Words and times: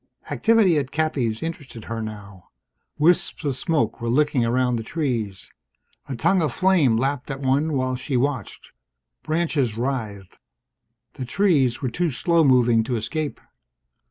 Activity 0.31 0.79
at 0.79 0.89
Cappy's 0.89 1.43
interested 1.43 1.83
her 1.83 2.01
now. 2.01 2.45
Wisps 2.97 3.45
of 3.45 3.55
smoke 3.55 4.01
were 4.01 4.09
licking 4.09 4.43
around 4.43 4.77
the 4.77 4.81
trees. 4.81 5.51
A 6.09 6.15
tongue 6.15 6.41
of 6.41 6.51
flame 6.51 6.97
lapped 6.97 7.29
at 7.29 7.39
one 7.39 7.73
while 7.73 7.95
she 7.95 8.17
watched. 8.17 8.71
Branches 9.21 9.77
writhed. 9.77 10.39
The 11.13 11.25
trees 11.25 11.83
were 11.83 11.91
too 11.91 12.09
slow 12.09 12.43
moving 12.43 12.83
to 12.85 12.95
escape 12.95 13.39